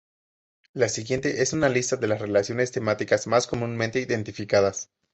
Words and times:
La 0.73 0.89
siguiente 0.89 1.43
es 1.43 1.53
una 1.53 1.69
lista 1.69 1.95
de 1.95 2.07
las 2.07 2.19
relaciones 2.19 2.71
temáticas 2.71 3.27
más 3.27 3.45
comúnmente 3.45 3.99
identificadas. 3.99 4.89